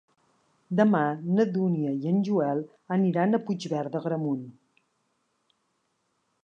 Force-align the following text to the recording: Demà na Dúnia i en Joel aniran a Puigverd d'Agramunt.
Demà 0.77 1.01
na 1.39 1.45
Dúnia 1.57 1.91
i 1.97 2.09
en 2.13 2.17
Joel 2.29 2.63
aniran 2.99 3.39
a 3.39 3.41
Puigverd 3.49 3.97
d'Agramunt. 3.97 4.45